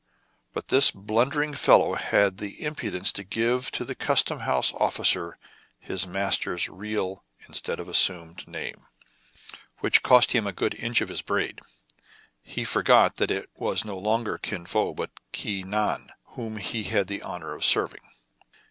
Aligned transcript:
But 0.51 0.69
this 0.69 0.89
blundering 0.89 1.53
fellow 1.53 1.93
had 1.93 2.37
the 2.37 2.59
imprudence 2.59 3.11
to 3.11 3.23
give 3.23 3.69
to 3.73 3.85
the 3.85 3.93
custom 3.93 4.39
house 4.39 4.73
officer 4.73 5.37
his 5.79 6.07
master's 6.07 6.67
real 6.69 7.23
instead 7.47 7.79
of 7.79 7.87
assumed 7.87 8.47
name, 8.47 8.87
which 9.77 10.01
cost 10.01 10.31
him 10.31 10.47
a 10.47 10.53
good 10.53 10.73
inch 10.79 11.01
of 11.01 11.09
his 11.09 11.21
braid. 11.21 11.61
He 12.41 12.63
forgot 12.63 13.17
that 13.17 13.29
it 13.29 13.51
was 13.53 13.85
no 13.85 13.99
longer 13.99 14.39
Kin 14.39 14.65
Fo, 14.65 14.95
but 14.95 15.11
Ki 15.33 15.61
Nan, 15.61 16.11
whom 16.29 16.57
he 16.57 16.85
had 16.85 17.05
the 17.05 17.21
honor 17.21 17.53
of 17.53 17.63
serving. 17.63 18.01